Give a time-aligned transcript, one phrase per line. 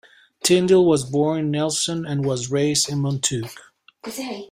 [0.43, 3.51] Tindill was born in Nelson and was raised in Motueka.